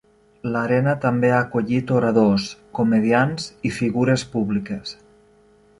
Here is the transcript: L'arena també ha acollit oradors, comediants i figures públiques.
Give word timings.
L'arena 0.53 0.95
també 1.03 1.29
ha 1.33 1.41
acollit 1.47 1.93
oradors, 1.99 2.49
comediants 2.79 3.47
i 3.69 3.73
figures 3.81 4.29
públiques. 4.35 4.99